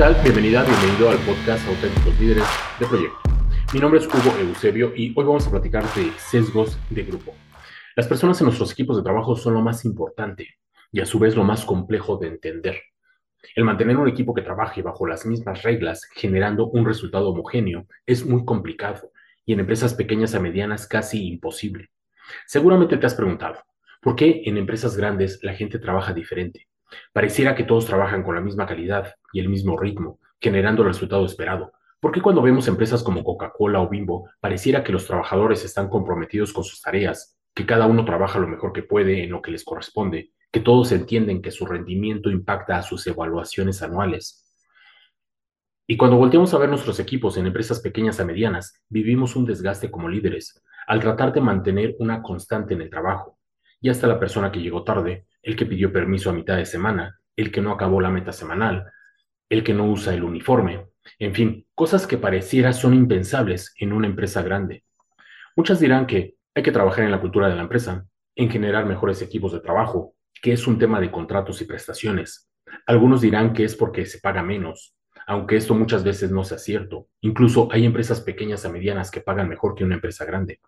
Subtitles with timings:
[0.00, 0.16] tal?
[0.22, 2.44] Bienvenida, bienvenido al podcast Auténticos Líderes
[2.78, 3.18] de Proyecto.
[3.74, 7.34] Mi nombre es Hugo Eusebio y hoy vamos a platicar de sesgos de grupo.
[7.96, 10.56] Las personas en nuestros equipos de trabajo son lo más importante
[10.90, 12.80] y a su vez lo más complejo de entender.
[13.54, 18.24] El mantener un equipo que trabaje bajo las mismas reglas, generando un resultado homogéneo, es
[18.24, 19.12] muy complicado
[19.44, 21.90] y en empresas pequeñas a medianas casi imposible.
[22.46, 23.62] Seguramente te has preguntado,
[24.00, 26.69] ¿por qué en empresas grandes la gente trabaja diferente?
[27.12, 31.24] Pareciera que todos trabajan con la misma calidad y el mismo ritmo, generando el resultado
[31.24, 31.72] esperado.
[32.00, 36.52] ¿Por qué cuando vemos empresas como Coca-Cola o Bimbo, pareciera que los trabajadores están comprometidos
[36.52, 39.64] con sus tareas, que cada uno trabaja lo mejor que puede en lo que les
[39.64, 44.46] corresponde, que todos entienden que su rendimiento impacta a sus evaluaciones anuales?
[45.86, 49.90] Y cuando volteamos a ver nuestros equipos en empresas pequeñas a medianas, vivimos un desgaste
[49.90, 53.38] como líderes, al tratar de mantener una constante en el trabajo.
[53.80, 57.18] Y hasta la persona que llegó tarde, el que pidió permiso a mitad de semana,
[57.36, 58.90] el que no acabó la meta semanal,
[59.48, 64.06] el que no usa el uniforme, en fin, cosas que pareciera son impensables en una
[64.06, 64.84] empresa grande.
[65.56, 69.22] Muchas dirán que hay que trabajar en la cultura de la empresa, en generar mejores
[69.22, 72.50] equipos de trabajo, que es un tema de contratos y prestaciones.
[72.86, 74.94] Algunos dirán que es porque se paga menos,
[75.26, 77.08] aunque esto muchas veces no sea cierto.
[77.20, 80.60] Incluso hay empresas pequeñas a medianas que pagan mejor que una empresa grande.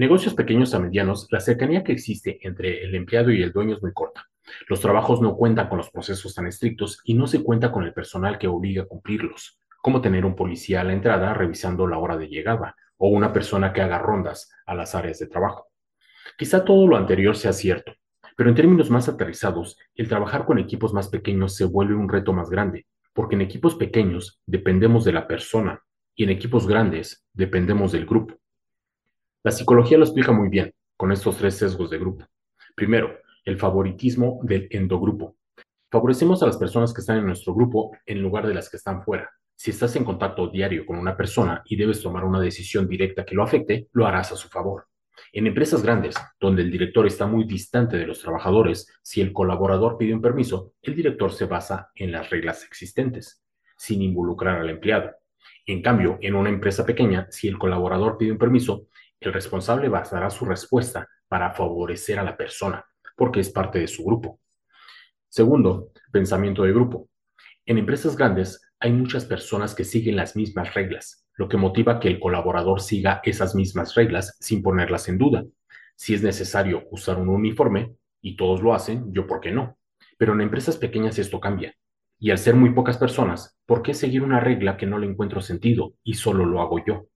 [0.00, 3.82] Negocios pequeños a medianos, la cercanía que existe entre el empleado y el dueño es
[3.82, 4.30] muy corta.
[4.66, 7.92] Los trabajos no cuentan con los procesos tan estrictos y no se cuenta con el
[7.92, 12.16] personal que obliga a cumplirlos, como tener un policía a la entrada revisando la hora
[12.16, 15.68] de llegada o una persona que haga rondas a las áreas de trabajo.
[16.38, 17.92] Quizá todo lo anterior sea cierto,
[18.38, 22.32] pero en términos más aterrizados, el trabajar con equipos más pequeños se vuelve un reto
[22.32, 25.82] más grande, porque en equipos pequeños dependemos de la persona
[26.14, 28.40] y en equipos grandes dependemos del grupo.
[29.42, 32.26] La psicología lo explica muy bien con estos tres sesgos de grupo.
[32.74, 35.36] Primero, el favoritismo del endogrupo.
[35.90, 39.02] Favorecemos a las personas que están en nuestro grupo en lugar de las que están
[39.02, 39.30] fuera.
[39.56, 43.34] Si estás en contacto diario con una persona y debes tomar una decisión directa que
[43.34, 44.88] lo afecte, lo harás a su favor.
[45.32, 49.96] En empresas grandes, donde el director está muy distante de los trabajadores, si el colaborador
[49.96, 53.42] pide un permiso, el director se basa en las reglas existentes,
[53.78, 55.12] sin involucrar al empleado.
[55.66, 58.88] En cambio, en una empresa pequeña, si el colaborador pide un permiso,
[59.20, 62.84] el responsable basará su respuesta para favorecer a la persona,
[63.16, 64.40] porque es parte de su grupo.
[65.28, 67.08] Segundo, pensamiento de grupo.
[67.66, 72.08] En empresas grandes hay muchas personas que siguen las mismas reglas, lo que motiva que
[72.08, 75.44] el colaborador siga esas mismas reglas sin ponerlas en duda.
[75.94, 79.78] Si es necesario usar un uniforme, y todos lo hacen, yo por qué no.
[80.18, 81.74] Pero en empresas pequeñas esto cambia.
[82.18, 85.40] Y al ser muy pocas personas, ¿por qué seguir una regla que no le encuentro
[85.40, 87.06] sentido y solo lo hago yo?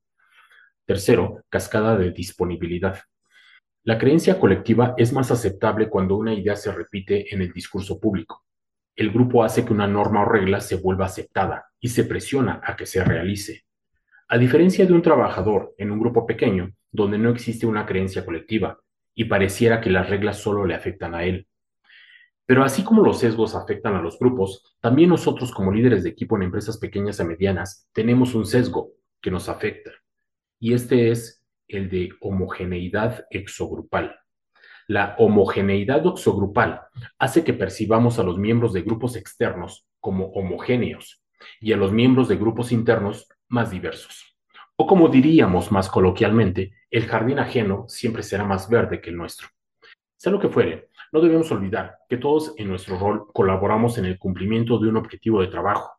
[0.87, 2.99] Tercero, cascada de disponibilidad.
[3.85, 8.45] La creencia colectiva es más aceptable cuando una idea se repite en el discurso público.
[8.95, 12.77] El grupo hace que una norma o regla se vuelva aceptada y se presiona a
[12.77, 13.65] que se realice.
[14.29, 18.79] A diferencia de un trabajador en un grupo pequeño, donde no existe una creencia colectiva
[19.15, 21.49] y pareciera que las reglas solo le afectan a él.
[22.45, 26.37] Pero así como los sesgos afectan a los grupos, también nosotros como líderes de equipo
[26.37, 28.93] en empresas pequeñas a medianas tenemos un sesgo
[29.23, 29.91] que nos afecta
[30.59, 34.17] y este es el de homogeneidad exogrupal.
[34.87, 36.83] La homogeneidad exogrupal
[37.19, 41.23] hace que percibamos a los miembros de grupos externos como homogéneos
[41.61, 44.37] y a los miembros de grupos internos más diversos.
[44.77, 49.49] O como diríamos más coloquialmente, el jardín ajeno siempre será más verde que el nuestro.
[50.17, 54.19] Sea lo que fuere, no debemos olvidar que todos en nuestro rol colaboramos en el
[54.19, 55.93] cumplimiento de un objetivo de trabajo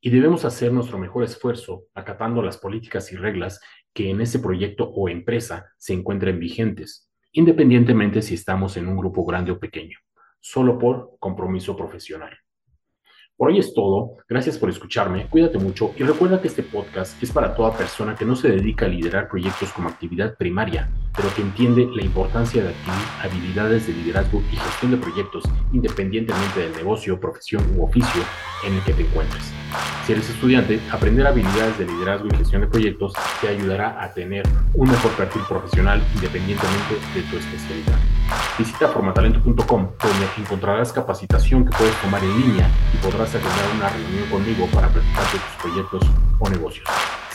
[0.00, 3.60] y debemos hacer nuestro mejor esfuerzo acatando las políticas y reglas
[3.92, 9.24] que en ese proyecto o empresa se encuentren vigentes, independientemente si estamos en un grupo
[9.24, 9.98] grande o pequeño,
[10.40, 12.36] solo por compromiso profesional.
[13.36, 17.30] Por hoy es todo, gracias por escucharme, cuídate mucho y recuerda que este podcast es
[17.30, 21.42] para toda persona que no se dedica a liderar proyectos como actividad primaria, pero que
[21.42, 27.18] entiende la importancia de adquirir habilidades de liderazgo y gestión de proyectos independientemente del negocio,
[27.18, 28.22] profesión u oficio
[28.64, 29.52] en el que te encuentres.
[30.06, 34.46] Si eres estudiante, aprender habilidades de liderazgo y gestión de proyectos te ayudará a tener
[34.74, 37.98] un mejor perfil profesional independientemente de tu especialidad.
[38.58, 44.28] Visita formatalento.com donde encontrarás capacitación que puedes tomar en línea y podrás agendar una reunión
[44.30, 46.02] conmigo para platicar de tus proyectos
[46.38, 46.86] o negocios.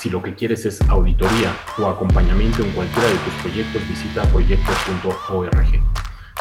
[0.01, 5.79] Si lo que quieres es auditoría o acompañamiento en cualquiera de tus proyectos, visita proyectos.org.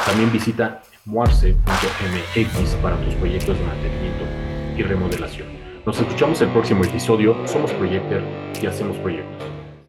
[0.07, 4.25] También visita muarse.mx para tus proyectos de mantenimiento
[4.79, 5.49] y remodelación.
[5.85, 7.37] Nos escuchamos el próximo episodio.
[7.47, 8.23] Somos Proyector
[8.63, 9.60] y hacemos proyectos.